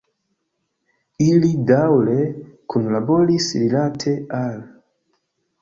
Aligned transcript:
Ili 1.25 1.51
daŭre 1.73 2.15
kunlaboris 2.75 3.51
rilate 3.63 4.15
al. 4.43 4.61